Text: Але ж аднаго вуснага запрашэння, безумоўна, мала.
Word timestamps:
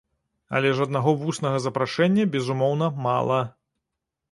Але 0.59 0.71
ж 0.79 0.87
аднаго 0.89 1.13
вуснага 1.25 1.61
запрашэння, 1.67 2.27
безумоўна, 2.39 2.91
мала. 3.07 3.41